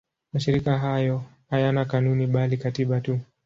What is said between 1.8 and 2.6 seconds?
kanuni bali